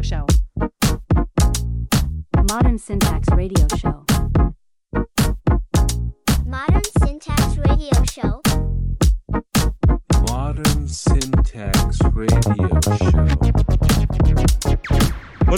[0.00, 0.24] Radio
[0.56, 0.70] Show.
[2.48, 4.09] Modern Syntax Radio Show.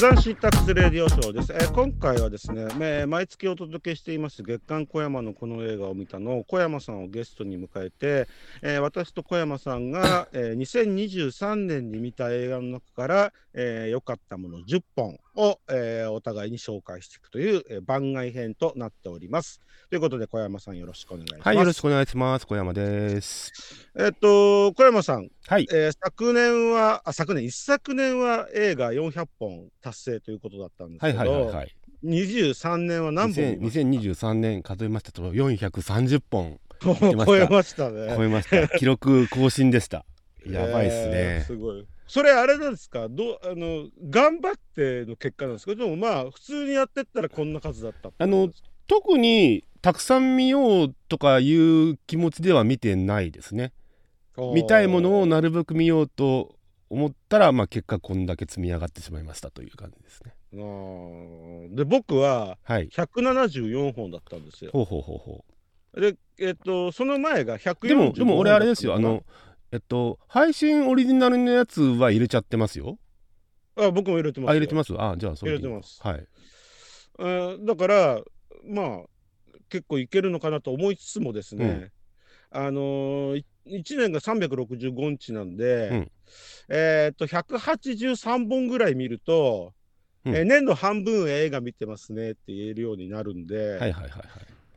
[0.03, 8.29] モダンシンタックスレディオショーです、えー今回はですね、えー毎月お届けしています月刊小山のこの映画を見たのを小山さんをゲストに迎えて、
[8.63, 19.61] えー私と小山さんが、えー2023年に見た映画の中から良、えー良かったもの10本を、えーお互いに紹介していくという、えー番外編となっております。
[19.89, 21.47] ということで小山さんよろしくお願いします。
[21.47, 22.47] はい、よろしくお願いします。
[22.49, 23.53] 小山です。
[23.97, 25.69] えっと小山さん、はい。
[25.71, 31.77] えー昨年はあ昨年一昨年は映画400本達成ということだったんですはいけど、はいはいはい。
[32.05, 38.15] 23年は何本見まし2023年数えましたと430本 超えましたね。
[38.17, 38.67] 超えました。
[38.79, 40.07] 記録更新でした。
[40.49, 41.13] やばいっすね。
[41.13, 41.87] えーすごい。
[42.07, 43.09] それあれなんですか？
[43.11, 45.75] どうあの頑張っての結果なんですか？
[45.75, 48.51] でもまあ普通にやってったらこんな数だったあの
[48.87, 53.73] 特にたくさん見ようとかいう気持ちでは見てないですね。
[54.55, 56.57] 見たいものをなるべく見ようと
[56.91, 60.35] 思ったら、まあ、結果こんだけ積み上がってしまいましたという感じですね。
[60.55, 62.89] あーで僕ははい。
[62.89, 64.71] 174本だったんですよ。
[64.73, 65.45] ほうほうほうほ
[66.01, 67.89] でえっとその前が145う。
[67.89, 69.23] でもでも俺あれですよあの
[69.71, 72.99] えっと配信オリジナルのやつは入れちゃってますよ。
[73.77, 74.95] あ僕も入れてますよあ入れてます？
[74.99, 76.27] あじゃあそれ入れてますはい。
[77.19, 78.21] うんだから
[78.67, 79.01] まあ
[79.71, 81.91] 結構いけるのかなと思いつつもですね、
[82.53, 86.11] あのー、1年が365日なんで、うん
[86.69, 89.73] えーっと183本ぐらい見ると、
[90.25, 94.23] うんえー年の半分映画見てますねって言えるようになるんで、はいはいはいはい。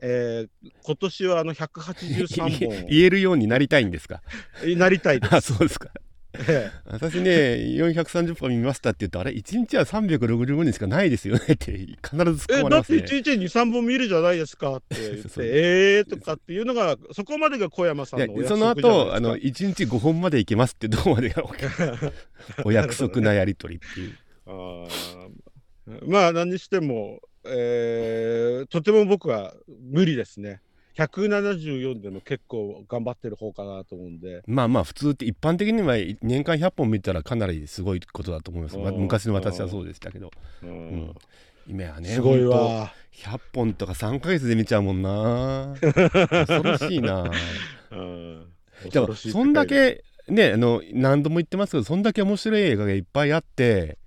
[0.01, 4.21] えー今年はあの183本 言えるようになりたいんですか？
[4.65, 5.33] になりたいです。
[5.35, 5.89] あそうですか。
[6.47, 7.31] え 私ね
[7.77, 12.97] 430本見ましたって言うとあれ1日は365人しかないですよねって必ず突っえだって込まれますね。
[12.99, 21.43] 1日に2、3本見るじゃないですかって言ってえーとかっていうのが、そこまでが小山さんのその後あの1日5本までいけますってどこまでが
[22.63, 24.17] お約束なやり取りっていう。
[24.47, 29.53] あーまあ何にしても、えーとても僕は
[29.91, 30.61] 無理ですね。
[30.97, 34.41] 174でも結構頑張ってる方かなと思うんで。
[34.47, 40.31] まあまあ普通って一般的には年間100本見たらかなりすごいことだと思います、昔の私はそうでしたけど、
[40.63, 40.69] うん。
[40.69, 41.15] うん、
[41.67, 42.93] 今はねすごいわ。
[43.13, 45.75] 100本とか3ヶ月で見ちゃうもんな。
[45.81, 47.29] 恐ろしいな。
[47.91, 48.45] うん。
[48.89, 53.97] でもそんだけねあの何度も言ってますけどそんだけ面白い映画がいっぱいあって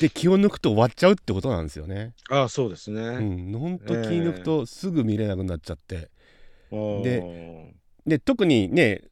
[0.00, 2.14] で気を抜くと終わっちゃうってことなんですよね。
[2.28, 3.00] ああそうですね。
[3.00, 6.10] うん、ほんと気抜くとすぐ見れなくなっちゃって、
[6.70, 7.74] うんで
[8.06, 9.02] で特にね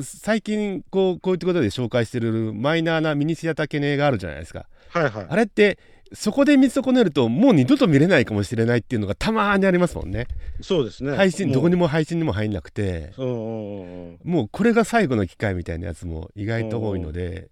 [0.00, 5.26] 最近こうこういうところで紹介してるマイナーなミニシアター系の映画あるじゃないですかはいはい。
[5.28, 5.78] あれって
[6.12, 10.26] そこで見損ねるともう二度と見れないかもしれないっていうのがたまーにありますもんね
[10.60, 11.16] そうですね。
[11.16, 11.80] 配信どこにも。
[11.82, 17.48] も配信にも入んなくてもうこれが最後の機会みたいなやつも意外と多いので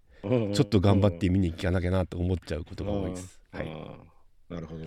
[0.55, 3.41] ちょっと頑張って見に行かなきゃなと思っちゃうことが多いです。
[3.53, 3.67] はい、
[4.49, 4.87] なるほどね。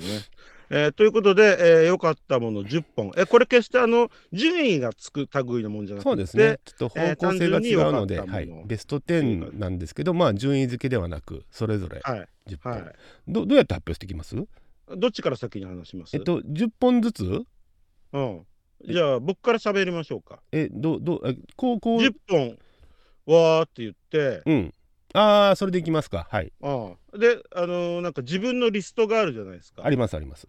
[0.74, 3.12] えーということで、えー良かったもの10本。
[3.18, 6.60] えこれ決してあの順位がつく類のもんじゃなくて、そうですね。
[6.64, 12.28] ちょっと方向性が違うので、えーはい、ベスト10なんですけどまあ順位付けではなくそれぞれはい。
[12.48, 12.84] 10本、はい。
[13.28, 14.36] どどうやって発表していきます？
[14.96, 16.16] どっちから先に話します？
[16.16, 17.44] えっと10本ずつ？
[18.14, 18.46] うん。
[18.88, 20.40] じゃあ僕から喋りましょうか。
[20.54, 22.58] えどどえこうこう10本
[23.26, 24.74] わーって言って、うん
[25.14, 26.28] ああそれでいきますか。
[26.30, 26.52] はい。
[26.62, 29.84] ああで、あのーなんか自分のリストがあるじゃないですか。
[29.86, 30.48] ありますあります。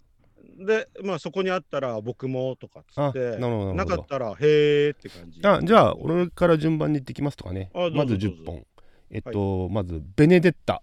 [0.59, 3.75] で、まあそこにあったら僕もとかっつって、あなるほどなるほど。
[3.75, 5.41] なかったらへーって感じ。
[5.43, 7.71] あじゃあ俺から順番に言ってきますとかね。
[7.75, 8.43] あどうぞまずどうぞ。
[8.43, 8.67] 10本
[9.11, 10.83] えっと、まずベネデッタ。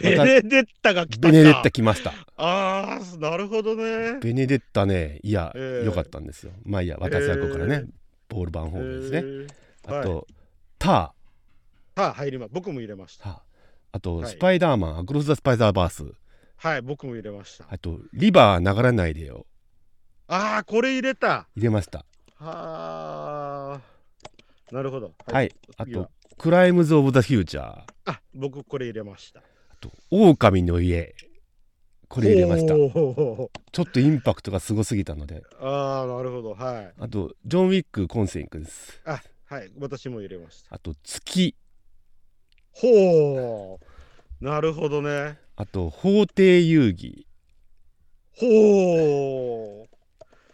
[0.00, 1.32] ベネデッタが来たか。
[1.32, 2.12] ベネデッタ来ました。
[2.36, 4.18] ああ、なるほどね。
[4.20, 6.52] ベネデッタねいや、ええ良かったんですよ。
[6.64, 7.92] まあいいや私はここからね、ええ
[8.28, 9.46] ポール・バンホールですね、へー。
[10.00, 10.24] あと、はい。
[10.78, 11.19] ター
[12.00, 12.50] ター入ります。
[12.52, 13.42] 僕も入れました。
[13.92, 16.12] あと、はいスパイダーマンアクロス・ザ・スパイダーバース
[16.56, 17.64] はい、僕も入れました。
[17.68, 19.46] あとリバー流らないでよ
[20.28, 21.48] ああ、これ入れた。
[21.56, 22.04] 入れました
[22.36, 23.80] はあ。
[24.72, 25.12] なるほど。
[25.26, 29.42] はい、あ次はとクライムズ・オブ・ザ・フューチャーああ、僕これ入れました。
[29.80, 31.14] と狼の家
[32.08, 36.54] これ入れましたほちょっとインパクトがすごすぎたのでうああ、なるほど。
[36.54, 36.92] はい。
[36.98, 40.74] あとジョン・ウィック・コンセンクですあ、はい、私も入れました。
[40.74, 41.56] あと月
[42.72, 43.78] ほ
[44.40, 44.44] う。
[44.44, 45.38] なるほどね。
[45.56, 47.26] あと法廷遊戯
[48.36, 49.96] ほう。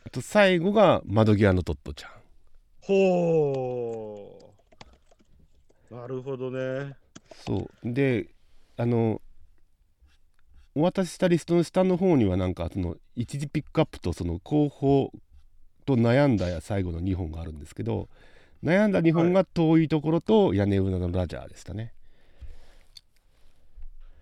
[0.05, 2.11] あと最後が窓際のトットちゃん
[2.81, 4.53] ほ
[5.91, 5.95] う。
[5.95, 6.95] なるほどね。
[7.47, 8.29] そうで
[8.77, 9.21] あの
[10.75, 15.11] お渡ししたリストの下の方にはなんかその一時ピックアップとその後方
[15.87, 18.09] と悩んだや最後の2本があるんですけど
[18.63, 21.93] 悩んだ2本が遠いところと屋根裏のラジャーでしたね。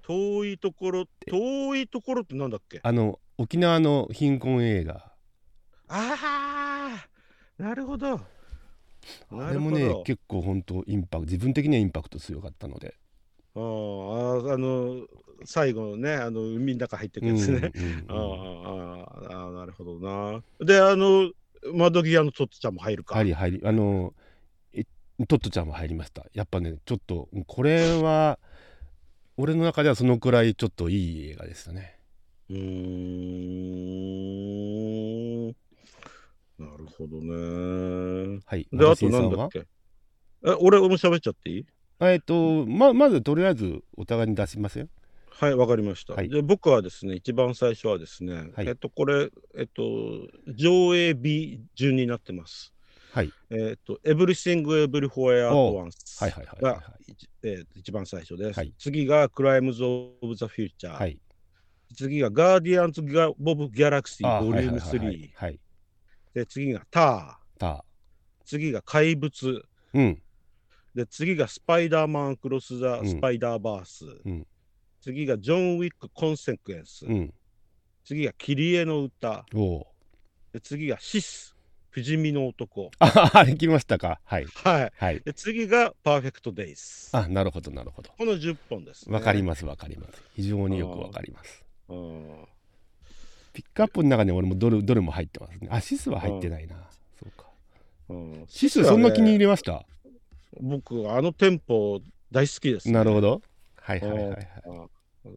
[0.06, 2.80] 遠いところ、遠いところってなんだっけ？
[2.82, 5.12] あの沖縄の貧困映画
[5.88, 7.06] あ
[7.58, 8.20] あなるほど。
[9.30, 12.94] あれもね結構本当インパクト自分的にはインパクト強かったので。
[13.54, 15.06] あーあの
[15.46, 17.70] 最後のねあの海の中入ってくやつね。
[17.74, 20.42] うんあうんうん ああああなるほどな。
[20.60, 21.30] であの
[21.72, 23.14] 窓際のトットちゃんも入るか？
[23.14, 24.14] 入り入りあの
[24.72, 24.84] え
[25.26, 28.38] トットちゃんも入りましたやっぱねちょっとこれは
[29.36, 31.98] 俺の中ではそのくらいちょっといい映画でしたね。
[32.50, 32.58] うー
[35.48, 35.48] ん。
[36.58, 38.40] なるほどね。
[38.46, 38.68] はい。
[38.72, 39.66] であとなんんだっけ？
[40.46, 41.66] え俺も喋っちゃっていい？
[42.00, 44.88] えっとままずとりあえずお互いに出しますよ。
[45.30, 46.14] はい、わかりました。
[46.14, 46.28] はい。
[46.28, 48.68] で、僕はですね、一番最初はですね、はい。
[48.68, 49.82] えっと、これ、えっと、
[50.46, 52.73] 上映日順になってます。
[53.14, 58.56] はいえっと、Everything Everywhere at お Once はいはいはいはいが一えー一番最初です。
[58.58, 59.84] はい次が Crimes
[60.22, 60.92] of the Future。
[60.92, 61.20] はい
[61.96, 64.50] 次が Guardians of Galaxy あ Vol.
[64.50, 65.32] はいはいはいは3い。
[65.34, 65.60] はい
[66.34, 67.34] で、次が TAR。
[67.56, 67.84] た
[68.44, 69.64] 次が怪物。
[69.92, 70.20] うん
[70.92, 74.04] で、次がスパイダーマンクロス・ザ・うんスパイダーバース。
[74.24, 74.46] うん
[75.00, 77.06] 次がジョン・ウィック・コンセクエンス。
[77.06, 77.34] うん
[78.04, 79.46] 次がキリエの歌。
[79.54, 79.86] おお
[80.52, 81.53] で次がシス。
[81.94, 82.90] 不死身の男。
[82.98, 84.18] ああれ来ましたか。
[84.24, 84.46] はい。
[84.64, 84.92] はい。
[84.96, 85.20] はい。
[85.20, 87.08] で次がパーフェクト・デイズ。
[87.12, 88.10] あなるほどなるほど。
[88.18, 89.14] この10本です、ね。
[89.14, 90.20] わかりますわかります。
[90.34, 91.64] 非常によくわかります。
[91.88, 92.48] うん。
[93.52, 95.68] ピックアップの中に俺もどれどれも入ってますね。
[95.70, 96.74] あシスは入ってないな。
[97.16, 97.46] そうか。
[98.08, 98.44] うん。
[98.48, 99.86] シスそんな気に入りました？
[100.60, 102.00] 僕、あのテンポ
[102.32, 102.94] 大好きです、ね。
[102.94, 103.40] なるほど。
[103.76, 104.48] はいはいはいはい。
[104.66, 104.90] うん。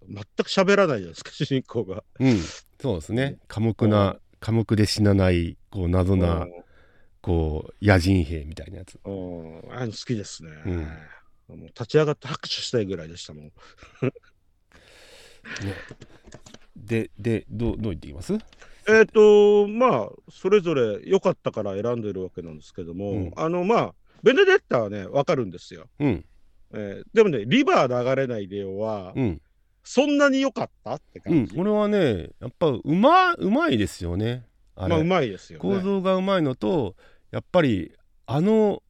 [0.10, 2.04] 全く喋らないじゃないですか、主人公が。
[2.20, 2.40] うん。
[2.82, 3.38] そうですね。
[3.48, 6.52] 寡黙な寡黙で死なないこう謎なうん。
[7.22, 8.98] こう野人兵みたいなやつ。
[9.04, 10.52] うん、あの好きですね。
[10.66, 10.78] うん。
[11.60, 13.52] もう立ち上がって拍手したいぐらいでしたもん。
[16.78, 18.34] ででどうどう言っていきます？
[18.88, 23.32] えっ、と、まあ、それぞれ良かったから選んでるわけなんですけども、うん。
[23.36, 25.88] あの、まあ、ベネデッタはね、わかるんですよ。
[26.00, 26.26] うん。
[26.74, 29.42] えーでもね、リバー流れないでよは、うん
[29.88, 31.54] そんなに良かったってう感じ？
[31.54, 34.46] んこれはねやっぱうまうまいですよね。
[34.76, 35.62] あれ、まあ、うまいですよね。
[35.62, 36.96] 構造がうまいのと
[37.32, 37.94] やっぱり
[38.26, 38.84] あの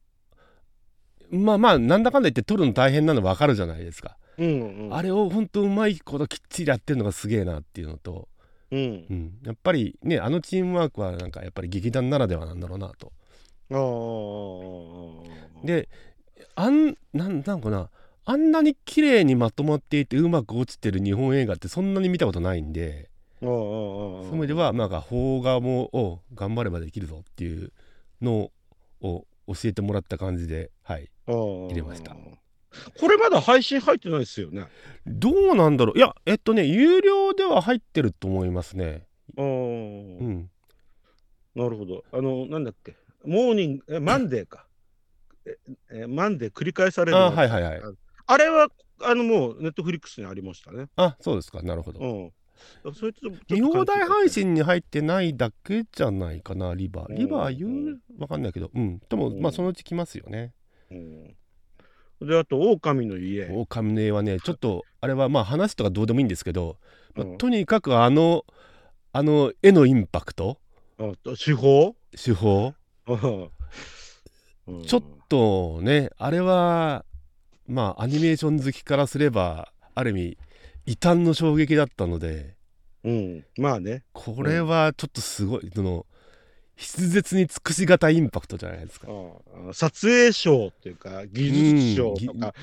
[1.30, 8.28] まあまあなんだかんだ言って撮るの大変なの分かるじゃないですか、うんうん、あれをほんとうまいこときっちりやってるのがすげえなっていうのと、
[8.70, 9.06] うん。
[9.08, 13.12] うん、やっぱりねあのチームワークはなんかやっぱり劇団ならではなんだろうなと
[15.64, 15.88] で
[16.54, 17.90] あんなんなんかな
[18.30, 23.08] あんなに綺麗にまとまっていてうまく落ちてる日本映画ってそんなに見たことないんで
[23.40, 27.72] そういう意味ではなんか邦画もお頑張ればできるぞっていう
[28.20, 28.50] の
[29.00, 31.08] を教えてもらった感じではい。
[31.26, 32.14] 入れました。
[33.00, 34.66] これまだ配信入ってないですよね？
[35.06, 35.98] どうなんだろう？
[35.98, 39.06] いやえっとね有料では入ってると思いますね。
[39.38, 40.50] あーうん
[41.54, 42.04] なるほど。
[42.12, 42.94] あの、なんだっけ、
[43.24, 44.66] モーニング、えマンデーか。
[45.46, 45.56] え
[45.90, 47.80] えマンデー繰り返されるあはいはいはい
[48.28, 48.68] あれは、
[49.02, 50.86] あの、もう、ネットフリックスにありましたね。
[50.96, 51.62] あそうですか。
[51.62, 52.00] なるほど。
[52.00, 52.32] うん。
[52.94, 57.14] それとちょっと見放題配信に入ってないだけじゃないかなリバうん。
[57.14, 58.00] ーリバー言う？
[58.18, 58.70] わかんないけど。
[58.74, 58.98] うん。
[59.08, 59.40] でもうん。
[59.40, 60.52] まあそのうち来ますよね。
[60.90, 61.36] うん。
[62.28, 63.48] で、あと、狼の家。
[63.48, 66.78] 狼の絵はねちょっとあれはまあ話とかどうでもいいんですけど、
[67.14, 67.38] まあうん。
[67.38, 68.44] とにかくあの
[69.12, 70.58] あの絵のインパクト。
[71.42, 71.94] 手法？
[72.12, 72.74] 手法。
[73.06, 74.82] うん。
[74.82, 77.04] ちょっとねあれは
[77.68, 80.38] まあアニメーション好きからすればある意味
[80.86, 82.56] 異端の衝撃だったので。
[83.04, 84.02] うん、まあね。
[84.12, 85.70] これはちょっとすごい。
[85.74, 86.06] その
[86.76, 89.08] 筆舌に尽くしがたいインパクトじゃないですか。
[89.08, 92.54] あ撮影賞っていうか、技術賞とか、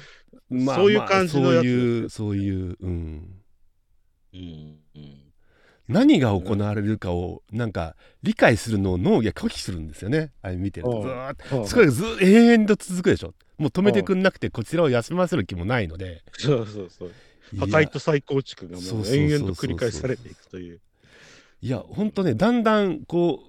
[0.50, 3.44] まあそういう感じのやつまあそういうそういう、うん、
[4.34, 4.80] うん。
[4.96, 5.26] うん
[5.88, 10.32] 何が行われるかをなんか理解するのを脳が拒否するんですよね。
[10.42, 10.92] あれ見てると。
[10.94, 11.04] うん。
[11.04, 11.62] ずーっと。
[11.62, 11.68] うん。
[11.68, 16.24] それがずー永遠と続くでしょもう止めてくんなくてこちらを休ませる気もないので。
[16.34, 17.12] そうそうそう。
[17.58, 20.80] 破壊と再構築がもう延々と繰り返されていくという。
[21.62, 23.42] いやほんとねだんだんこ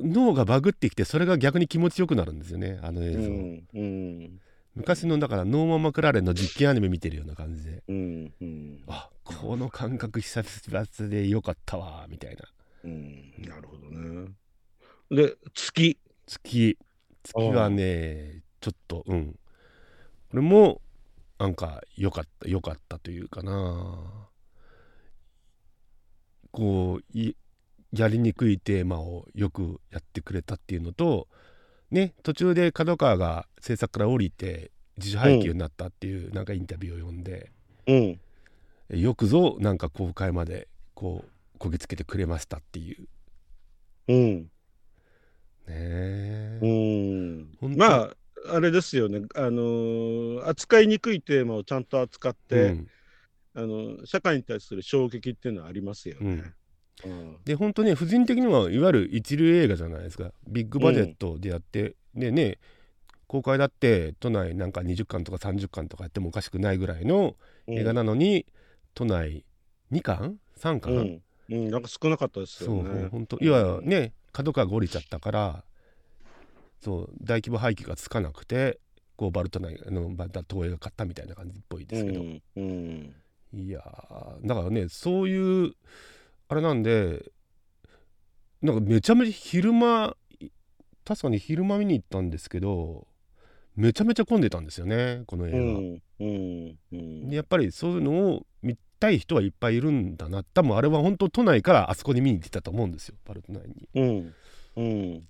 [0.00, 2.78] う脳がバグってきてそれが逆に気持ちよくなるんですよね。
[2.82, 4.40] あの映像、うんうん。
[4.74, 7.82] 昔のだからノーマン・マクラーレンの実験アニメ見てるような感じで。
[7.88, 8.82] うんうん。
[8.88, 12.44] あこの感覚久々でよかったわみたいな。
[12.84, 14.30] うんなるほどね。
[15.10, 15.98] で、月。
[16.26, 16.78] 月。
[17.22, 19.36] 月はねちょっとうん
[20.30, 20.80] これも
[21.38, 23.98] なんか良かった良かったというかな
[26.52, 27.36] こうい
[27.92, 31.28] やりにくいテーマをよくやってくれたっていうのと
[31.90, 34.70] ね途中で角川が制作から降りて
[35.00, 37.50] 自主配給になったっていうなんかインタビューを読んで、
[37.86, 38.20] うん。
[38.90, 43.08] よくぞなんか公開までこうこぎつけてくれましたっていう
[44.08, 44.42] うん。
[44.42, 44.48] ね
[45.68, 46.58] え
[47.62, 47.76] うん。
[47.76, 48.16] まあ、
[48.48, 49.22] あれですよね。
[49.34, 52.88] あのー扱いにくいテーマをちゃんと扱って、うん。
[53.54, 56.54] あの社会に対する衝撃っていうのはありますよね。
[57.04, 57.36] うん。
[57.44, 60.32] で本当ね婦人的にはいわゆる一流映画じゃないですか。
[60.46, 62.58] ビッグバジェットでやって、でね
[63.26, 68.46] 公開だって都内なんか20巻とか30巻とかやってもおかしくないぐらいの映画なのに、
[68.94, 69.44] 都内
[69.92, 73.08] 2巻？3巻、うん、うん、なんか少なかったですよそうね。
[73.10, 75.64] 本当いわね角川が降りちゃったから
[76.80, 78.78] そう大規模廃棄がつかなくて
[79.16, 80.10] こうバルト内の
[80.48, 83.14] 東映が買ったみたいな感じっぽいですけど、うん、うん、
[83.52, 85.74] いやーだからねそういう
[86.48, 87.30] あれなんで
[88.62, 90.16] なんかめちゃめちゃ昼間
[91.04, 93.06] 確かに昼間見に行ったんですけど
[93.76, 97.28] めちゃめちゃ混んでたんですよねこの映う画、ん、うん、うん。
[97.28, 100.44] でやっぱりそういうのを見たい人はいっぱいいるんだな。
[100.44, 103.88] 多分あれは本当都内からあそこに見に行ってたと思うんですよバルト内に。
[103.94, 104.34] うん、
[104.76, 105.28] うん。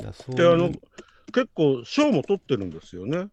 [0.00, 0.70] いやそうで、あの、
[1.32, 3.28] 結構賞も取ってるんですよね。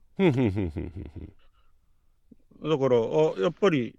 [2.63, 3.95] だから、あ、やっぱり、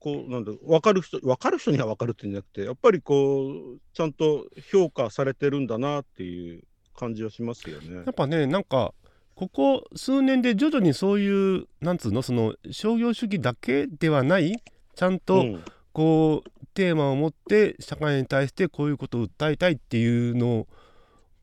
[0.00, 6.64] こう、なんだ、分かる人、分かる人には分かるってんじゃなくて、やっぱりこう、ちゃんと評価されてるんだなっていう
[7.00, 8.12] 感じはしますよねやっ。
[8.12, 8.92] ぱねなんか
[9.34, 14.54] ここ数年で徐々にそういうなんつうのその商業主義だけではない
[14.94, 20.68] ちゃんと、うんこうテーマを持って社会に対してこういうことを訴えたいっていうの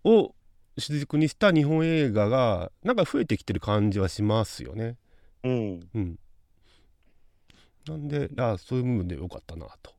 [0.06, 0.34] を
[0.78, 4.96] 主軸にした日本映画がなんか増えてきてる感じはしますよね。
[5.44, 6.20] うん、うん、
[7.88, 9.92] なんであそういう部分でよかったなと。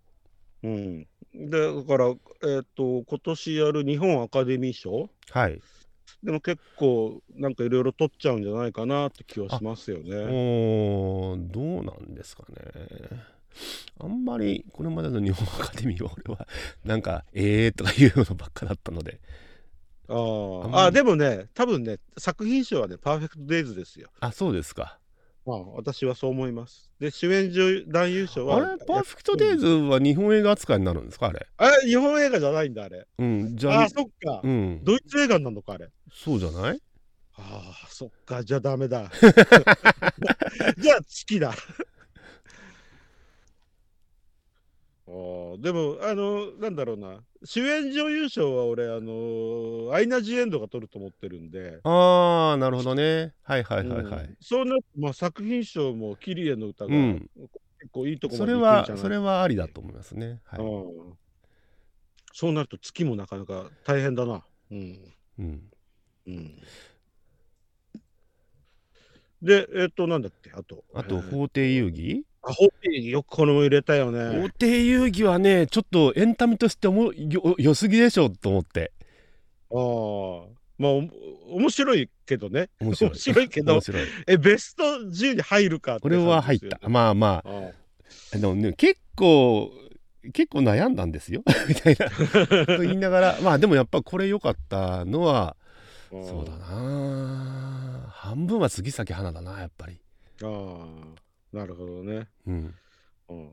[0.63, 1.07] うん。
[1.35, 2.09] で、だから、
[2.47, 5.09] えっ、と、今年やる日本アカデミー賞？
[5.31, 5.61] はい。
[6.23, 10.17] でも結構、なんかいろいろ取っちゃうんじゃないかなって気はしますよね。
[10.17, 13.23] おーどうなんですかね。
[14.01, 16.47] あんまりこれまでの日本アカデミーは俺は
[16.85, 19.21] なんか「ええー」とか言うのばっかだったので
[20.11, 24.09] ああでもね、多分ね、作品賞はね、パーフェクトデイズですよ。
[24.21, 24.99] あそうですか
[25.45, 26.91] まあ、私はそう思います。
[27.01, 28.57] で、主演女男優賞は。
[28.57, 28.85] あれ？
[28.87, 31.47] パーフェクトデイズは日本映画扱いになるんですかあれ？
[31.57, 33.07] あれ、日本映画じゃないんだ、あれ。
[33.19, 34.41] うんじゃあああ、そっか。
[34.45, 35.89] うんドイツ映画なのか、あれ。
[36.13, 36.83] そうじゃない？
[37.37, 39.11] ああ、そっか、じゃあダメだ。
[40.79, 41.51] じゃあ月だ。
[41.51, 41.57] あー
[45.59, 53.33] でも、あの、なんだろうな、主演女優賞は俺、あのアイナ・ジ・エンドが取ると思ってるんで、ああなるほどね。
[53.43, 54.37] はいはいはいはい、うん。
[54.41, 57.31] そうなまあ、作品賞もキリエの歌がうん。
[57.81, 60.41] 結構いいとこまそれはそれはありだと思いますね。
[60.45, 61.19] はい、うん。
[62.35, 64.45] そうなると月もなかなか大変だな。
[64.71, 64.99] うん。
[65.39, 65.71] うん、
[66.27, 66.63] うん、
[69.41, 70.85] で、えっ、と、なんだっけ、あと。
[70.95, 71.31] あとえー。
[71.31, 72.25] 法廷遊戯？
[72.49, 74.43] あ、法廷よくこれも入れたよね。
[74.43, 74.49] 法。
[74.51, 78.93] 廷遊戯はねちょっとエンタメとしておもよ良すぎでしょと思って。
[79.71, 80.59] ああ。
[80.79, 82.71] まあ、お面白いけどね。
[82.81, 83.11] 面白い。
[83.11, 84.03] 面白いけど面白い。
[84.29, 86.79] え、ベスト10に入るかってこれは入った。
[86.89, 87.49] まあまあ。
[87.49, 87.73] あ
[88.35, 88.39] あ。
[88.39, 89.71] のね結構
[90.33, 91.43] 結構悩んだんですよ。
[91.69, 92.09] みたいな。
[92.67, 95.57] と言いながらまあでもやっぱこれ良かったのは
[96.11, 98.09] あそうだな。
[98.11, 100.01] 半分は杉咲花だなやっぱり。
[100.43, 100.87] ああ、
[101.53, 102.29] なるほどね。
[102.47, 102.75] うん
[103.29, 103.51] うん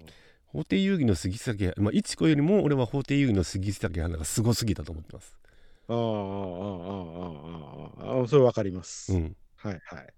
[0.47, 5.37] 法廷遊戯の杉咲まあいちこよりも俺は法廷遊戯の杉咲花がすごすぎたと思ってます
[5.89, 6.01] ああ、ああ、
[8.13, 9.13] ああ、ああ、それわかります。
[9.13, 10.13] うんはいはい。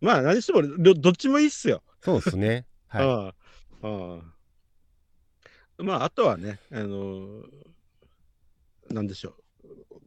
[0.00, 1.82] まあ、何してもど、どっちもいいっすよ。
[2.02, 3.34] そうですねはいあ
[3.82, 4.20] あ
[5.78, 7.44] まあ、あとはね、あの
[8.90, 9.34] なんでしょう。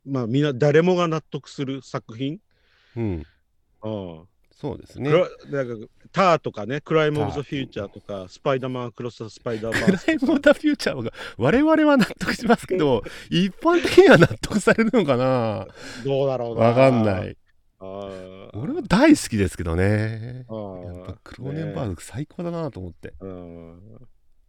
[0.06, 2.40] まあ、みんな、誰もが納得する作品。
[2.96, 3.26] うん
[3.82, 4.31] ああ
[4.62, 5.10] そうですね。
[5.10, 13.02] なんかターとかね、クライム・オブ・ザ・フューチャーとか、スパイダーマン・クロス・スパイダーバクースライム・オブ・ザ・フューチャーが我々は納得しますけど
[13.32, 15.68] 一般的には納得されるのかな？
[16.06, 16.66] どうだろうな。
[16.66, 17.38] わかんない。
[17.80, 17.86] あ
[18.54, 20.46] あ俺は大好きですけどね。
[20.48, 23.82] ああやっぱクローネンバーグ最高だなと思って、うん。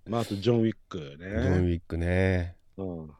[0.06, 1.06] まあ、あと、ジョン・ウィックね。
[1.18, 2.56] ジョン・ウィックね。
[2.76, 3.10] うん。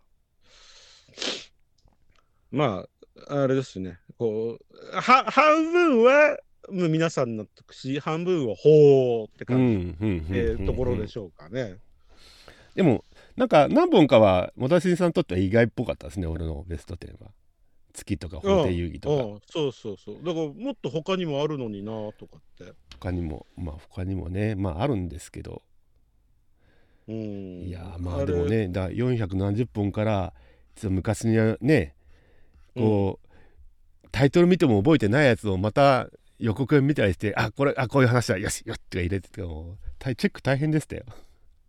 [2.50, 2.84] ま
[3.28, 4.00] あ、あれですね。
[4.18, 6.36] こう、は、半分は、
[6.70, 11.76] もう皆さん納得し、半分は、ほーってう感じ、ところでししょうかね。
[12.74, 13.04] でも
[13.36, 17.30] なんか何本かはもたしさんにとっては意外っぽかったですね俺のベスト10は。
[17.92, 19.24] 月とか法廷遊戯とか。
[19.24, 20.14] うん、そうそうそう。
[20.24, 22.72] だから、もっと他にもあるのになとかって。
[22.98, 25.62] 他にもまあ他にもねまああるんですけど。
[27.08, 27.14] うん、
[27.64, 28.26] いやーまあれ。
[28.26, 30.32] でもねだ400何十本から
[30.82, 31.94] 昔にはね
[32.74, 36.08] こう、タイトル見ても覚えてないやつをまた
[36.42, 41.04] 予告編見たりしてあこれあこういう話だよしよっって入れてても大チェック大変でしたよ。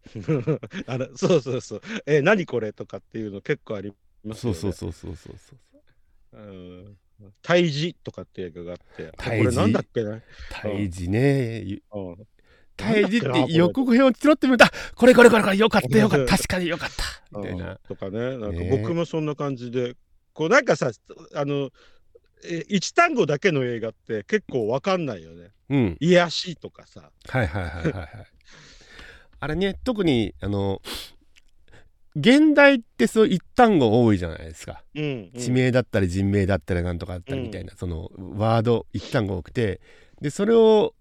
[0.87, 1.81] あれそうそうそう。
[2.05, 4.59] え何これとかっていうの結構ありますよね。
[4.59, 5.55] そうそうそうそうそうそ
[6.35, 6.37] う。
[6.37, 6.97] うん。
[7.41, 10.19] 胎児とかって映画があって、これなんだっけな？
[10.49, 11.79] 胎児ね。
[11.93, 12.27] うん。
[12.75, 17.59] 胎児って予告編をチロって見たこれこれこれこれよかったよかった確かによかったみたいうん。
[17.59, 18.69] なとかね、なんかね。
[18.71, 19.95] 僕もそんな感じで、
[20.33, 20.91] こうなんかさ、
[21.35, 21.69] あの、
[22.45, 25.49] え一単語だけの映画って結構わかんないよね。
[25.69, 27.11] うん癒しとかさ。
[27.27, 28.09] はいはいはいはいはい
[29.39, 30.81] あれね特にあの
[32.15, 39.81] 現代ってそう一単語多いじゃないですかうん、うん地名だったり人名だったりなんとかだったりみたいな、そのワード一単語多くて
[40.21, 40.93] でそれを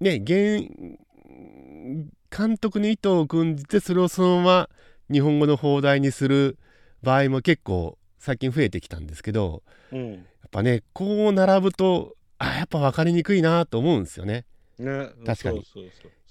[0.00, 0.62] ね原
[2.30, 4.70] 監督に意図を組んじてそれをそのまま
[5.10, 6.58] 日本語の放題にする
[7.02, 10.26] 場合も結構最近増えてきたんですけどうん。
[10.52, 14.46] やっぱねこう並ぶとあやっぱ分かりにくいなと思うんですよね。
[14.78, 15.64] ね、確かに。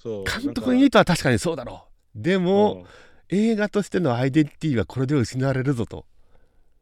[0.04, 1.86] 監督に意図は確かにそうだろ
[2.16, 2.86] うでも、
[3.32, 6.06] うん、映画としてのアイデンティティはこれで失われるぞと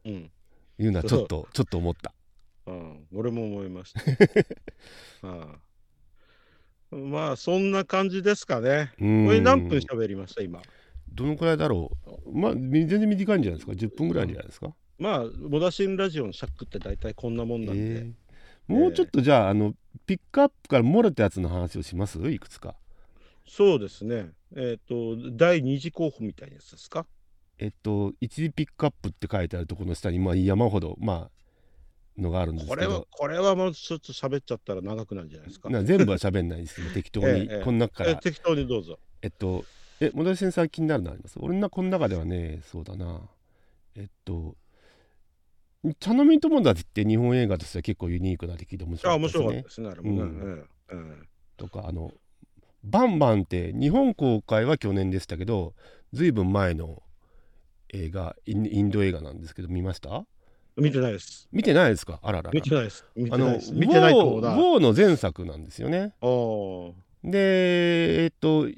[0.04, 0.30] うん、
[0.78, 2.12] いうのはちょっとちょっと思った。
[2.66, 4.00] うん、俺も思いました。
[5.28, 5.58] あ
[6.92, 8.92] あまあそんな感じですかね。
[9.00, 10.60] うんこれ何分喋りました今？
[11.12, 11.90] どのくらいだろ
[12.26, 17.82] うまあ全然短いんじゃないですか？10分ぐらいじゃないですか、まあモダシンラジオの尺って大体こんなもんなんで。
[17.82, 18.12] えー
[18.68, 19.72] もうちょっとじゃああの
[20.04, 22.18] ピックアップから漏れたやつの話をします？
[22.30, 22.74] いくつか
[23.46, 24.32] そうですね。
[24.54, 27.06] えっ、と第二次候補みたいなやつですか？
[27.58, 31.30] えっと一時ピックアップって書いてあるところの下にまあ山ほどま
[32.18, 35.70] あのがあるんですこれはこれはもうちょっと喋っちゃったら長くなるんじゃないですか？
[35.70, 38.98] な全部は喋んないですけど 適当に、ええええこの中からえ適当にどうぞ。
[39.22, 39.64] えっと
[40.00, 41.38] え戻り先生気になるのあります？
[41.40, 43.22] 俺のこの中ではねそうだな
[43.94, 44.56] えっと
[46.00, 49.88] 茶飲み友達って日本映画としては結構ユニークな出来で面白あ面かったですね白かったですね。
[49.90, 50.22] あれもね。
[50.22, 52.12] うんえええとかあの
[52.84, 55.74] 「バンバン」って日本公開は去年でしたけど
[56.12, 57.02] ずいぶん前の
[57.92, 60.24] 映画インド映画なんですけど見ました？
[60.78, 61.48] え見てないです。
[61.52, 62.20] 見てないですか？
[62.22, 63.04] あららら見てないです。
[63.16, 63.72] 見てないです。
[63.72, 64.54] 見てないと思うな。
[64.54, 66.14] ウォーウォーの前作なんですよね
[67.24, 68.68] でえっと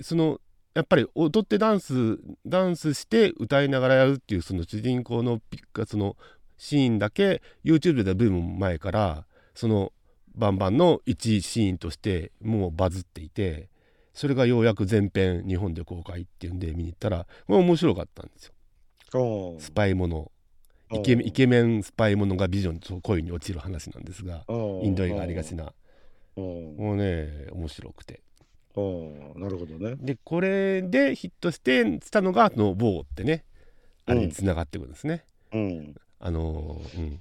[0.00, 0.40] その
[0.74, 6.16] やっぱり踊ってダンスダンスして歌いながらやるっていうその主人公のピッカその
[6.58, 9.92] シーンだけ YouTube でブーム前からその
[10.34, 13.68] バンバンの一シーンとしてもうバズっていて
[14.14, 18.52] それがようやく全編日本で公開っていうんで見に行ったらこれ面白かったんですよ。
[19.58, 20.30] スパイもの。
[20.92, 24.44] イケイケメンスパイものがビジョンと恋に落ちる話なんですが
[24.82, 25.72] インド映画ありがちな。
[26.36, 28.22] もうね面白くて
[28.76, 29.96] なるほどね。
[29.98, 33.44] でこれでヒットしてしたのが「のボー」ってね
[34.06, 35.24] あれにつながってくるんですね。
[35.52, 35.94] うん。
[36.20, 37.20] あのーうん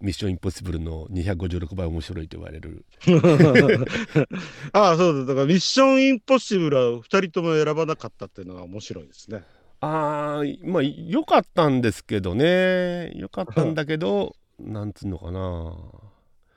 [0.00, 2.84] ミッションインポッシブルの256倍面白いと言われる
[4.72, 5.24] ああ、そうだ。
[5.24, 9.44] だからミッションインポッシブルは2人とも選ばなかったっていうのが面白いですね。
[9.80, 15.74] あーまあ良かったんですけどね良かったんだけど なんつうのかな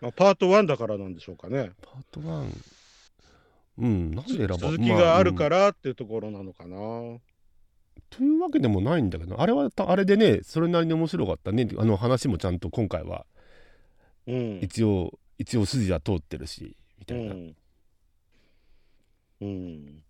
[0.01, 1.71] まあ、パート1だからなんでしょうかね。
[1.81, 2.45] パート1
[3.77, 6.77] うんなんで選ば続きがあるかまらっていうところなのかな。
[6.77, 7.21] うん
[8.09, 13.25] というわけでもないんだけどあれはたあれでねそれなりに面白かったねあの話もちゃんと今回は
[14.27, 14.59] うん。
[14.61, 17.55] 一応一応筋は通ってるしみうたいな、ん。
[19.41, 20.03] うん。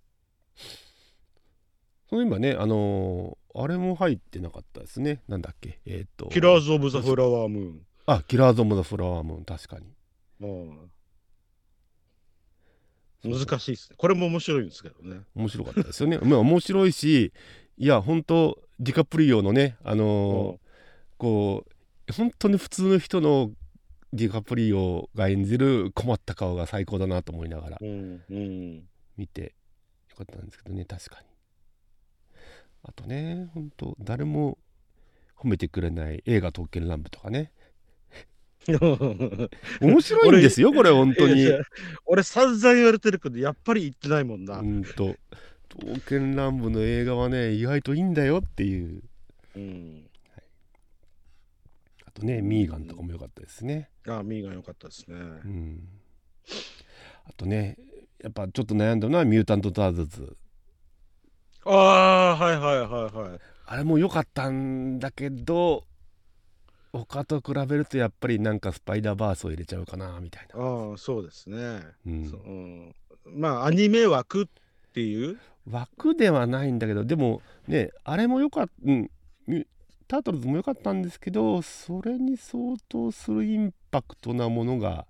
[2.09, 5.79] そういえばねあのーあれも入ってなかったですねなんだっけ？
[5.87, 7.81] えっ、とキラーズ・オブ・ザ・フラワームーン。
[8.05, 9.85] あキラーズ・オブ・ザ・フラワームーン確かに
[10.41, 10.91] うん、
[13.29, 13.95] 難しいですね。
[13.97, 15.21] これも面白いんですけどね。
[15.35, 17.31] 面白かったですよね まあ面白いし
[17.77, 20.67] いや本当ディカプリオのねあのー
[21.17, 21.65] こ
[22.09, 23.51] う本当に普通の人の
[24.13, 28.21] ディカプリオが演じる困った顔が最高だなと思いながらうん。
[28.29, 28.83] うん。
[29.17, 29.55] 見て
[30.11, 31.27] よかったんですけどね確かに
[32.83, 34.57] あとね本当誰も
[35.35, 37.51] 褒めてくれない映画「特権乱舞」とかね
[39.81, 41.47] 面白いんですよこれ本当に
[42.05, 44.59] 俺散々言われてるけど、やっぱり言ってないもんな。
[44.59, 45.15] うんと
[45.69, 49.01] 刀剣乱舞の映画はね意外といいんだよっていう
[49.55, 50.07] うん。
[52.05, 55.15] あとねミーガンとかも良かったですねああ、ミーが良かったですね。
[55.17, 55.87] うん
[57.25, 57.77] あとね
[58.23, 60.37] やっぱちょっと悩んだのはミュータント・ターズズ
[61.65, 63.39] ああ、はいはいはいはい。
[63.65, 65.83] あれも良かったんだけど
[66.97, 71.81] 他と比べるとやっぱりなんかスパイダーバースを入れちゃうかなみたいな、ああ、そうですね。
[72.05, 72.95] うん。
[73.25, 74.47] まあ、アニメ枠っ
[74.93, 75.37] ていう？
[75.69, 79.11] 枠ではないんだけどでもねあれもよかった、うん、
[79.45, 79.67] み
[80.07, 85.05] タートルズも良かったんですけどそれに相当するインパクトなものが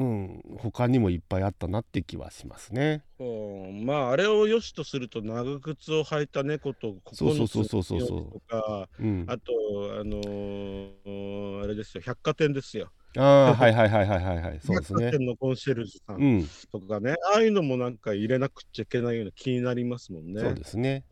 [0.00, 3.04] うん他にもいっぱいあったなって気はしますね。
[3.18, 9.52] うんまああれを良しとすると長靴を履いた猫とそうそう9つそうそうそうの匂いとかうん、あと
[10.00, 15.10] あのーあれですよ百貨店ですよああはいはいはいはいはいはいそうです百貨ね。
[15.18, 20.40] 店のコンシェルジュさうんん、とかね、ああいうのもなんか入れなくちゃいけないような気になりますもんね。
[20.40, 21.04] そうですね。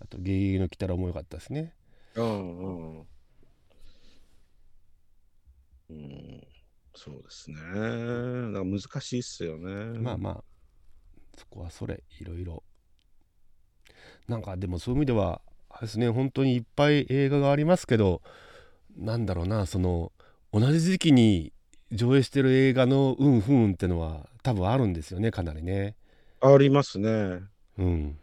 [0.00, 1.72] あと「ゲゲゲの鬼太郎」も良かったですね。
[2.16, 3.06] うんうん。
[5.90, 6.40] うん、
[6.94, 7.56] そうですね。
[7.56, 9.98] だから難しいっすよね。
[9.98, 10.44] まあまあ
[11.36, 12.62] そこはそれいろいろ
[14.28, 18.22] なんかでもそういう意味ではあれですね本当にいっぱい映画がありますけど
[18.96, 20.12] なんだろうなその
[20.52, 21.52] 同じ時期に
[21.92, 25.96] 上映してる映画のうんふんってのは多分あるんですよねかなりね
[26.40, 27.40] ありますね。
[27.78, 28.18] うん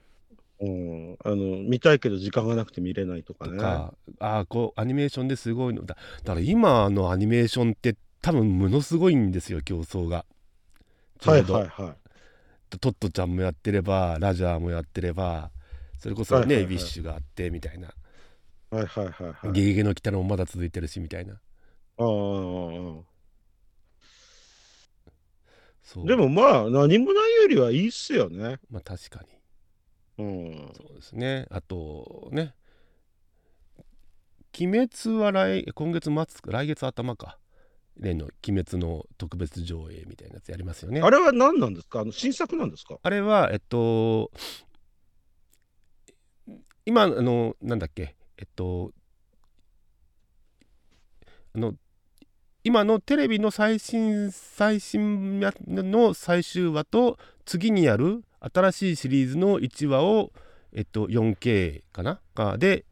[0.61, 3.55] うん、あの見たいけど時間がなくて見れないとかね。
[3.55, 10.25] とかああこうアニメーションですごいのだだから今のアニメーションって多分ものすごいんですよ競争が。
[11.19, 11.53] ちょはいうど。
[11.55, 12.77] はいはい。
[12.79, 15.51] トットちゃんもやってればラジャーもやってれば
[15.99, 16.63] それこそね、はいはいはい。
[16.65, 17.93] ウィッシュがあってみたいな。
[18.69, 19.51] はいはいはいはい。
[19.51, 21.33] ゲゲゲの鬼太郎もまだ続いてるしみたいな。
[21.33, 21.37] あ
[21.97, 22.05] あ
[26.05, 28.59] でもまあ何もないよりはいいっすよね。
[28.69, 29.25] まあ確か
[30.17, 30.25] に。
[30.25, 30.73] うん。
[30.73, 31.47] そうですね。
[31.51, 32.53] あとね
[34.57, 37.37] 鬼滅は来今月末来月頭か
[37.97, 41.01] 例の鬼滅の特別上映みたいなやつやりますよね。
[41.01, 42.01] あれは何なんですか？
[42.01, 42.97] あの新作なんですか？
[43.01, 44.31] あれはえっと
[46.85, 48.15] 今あのなんだっけ？
[48.37, 48.91] えっと
[51.55, 51.75] あの
[52.63, 60.31] 今のテレビの最新最新やの最終話と次にやる新しいシリーズの1話を
[60.73, 62.19] えっと 4K かな？
[62.33, 62.85] かで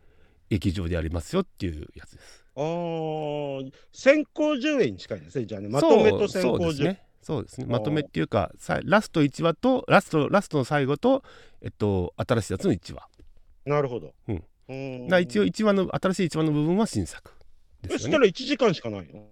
[0.50, 2.39] 劇場でやりますよっていうやつです。
[2.60, 5.46] ああ、先行上映に近いんですね。
[5.46, 7.00] じゃあね、まとめと先行上映。
[7.22, 7.68] そうですね。
[7.68, 11.22] まとめっていうかさラスト1話とラストラストの最後と
[11.62, 13.08] えっと新しいやつの1話。
[13.66, 14.14] なるほど。
[14.28, 17.34] うんうんな一応1話の新しい1話の部分は新作
[17.82, 18.00] ですよね。
[18.00, 19.28] そしたら1時間しかないの？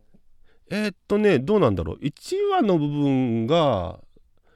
[0.70, 2.12] えーっとねどうなんだろう1
[2.52, 4.00] 話の部分が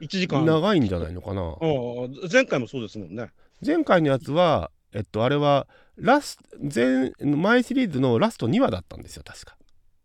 [0.01, 0.41] ?1 時間。
[0.41, 1.41] あ長いんじゃないのかな。
[1.41, 3.31] あ前回もそうですもんね。
[3.65, 9.57] 前回のやつはえっとあれはラス前前シリーズのラスト2話だったんですよ確か。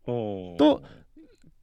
[0.06, 0.12] う
[0.54, 0.82] んと、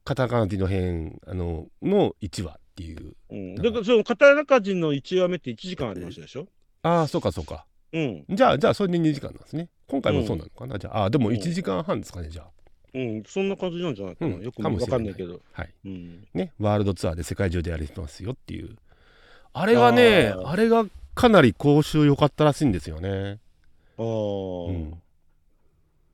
[0.04, 3.14] カタカナティの編あのの1話っていう。
[3.30, 6.46] うん、だからその刀鍛冶の1話目って1時間ありましたでしょ？
[6.82, 7.66] ああそうかそうか。
[7.92, 8.24] うん。
[8.28, 9.68] じゃあじゃあそれで2時間なんですね。
[9.86, 12.46] 今回もそうなのかな、じゃああでも1時間半ですかねじゃあ。
[12.94, 14.36] うん、そんな感じなんじゃないかな。
[14.36, 15.40] うんよくわかんないけど。
[15.52, 15.74] はい。
[15.84, 16.28] うん。
[16.34, 18.76] ねワールドツアーで世界中でやりますよっていう。
[19.52, 20.84] あれがねあれが
[21.14, 23.38] かなり講習良かったらしいんですよね。
[23.98, 24.04] ああ、
[24.68, 24.92] うん。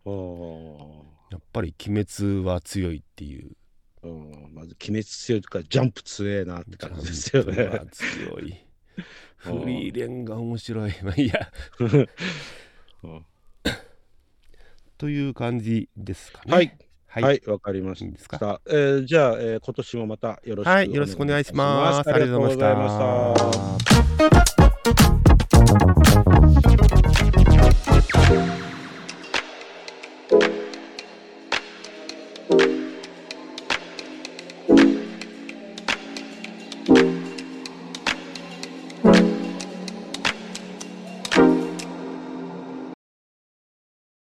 [0.06, 1.10] ああ。
[1.30, 3.52] やっぱり鬼滅は強いっていう。
[4.02, 8.54] うん、まず鬼滅強いとかジャンプ強えなって感じですよね強い。
[9.36, 10.92] フリーレンが面白い。
[11.04, 11.50] まあいいや。
[13.02, 13.26] うん
[14.98, 16.52] という感じですかね。
[16.52, 16.76] はい。
[17.06, 17.22] は。
[17.22, 18.38] はいい、わ、かりましいいですか？
[18.38, 18.60] た。
[18.66, 22.10] えーじゃあ、えー今年もまたよろしくはい、よろしくお願いします。
[22.10, 24.39] ありがとうございました。
[28.30, 28.69] you